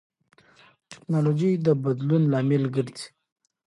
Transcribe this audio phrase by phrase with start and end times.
[0.89, 3.07] ټیکنالوژي د بدلون لامل ګرځي.